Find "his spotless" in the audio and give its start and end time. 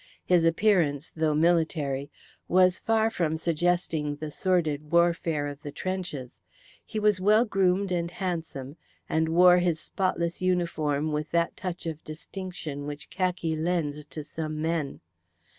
9.59-10.41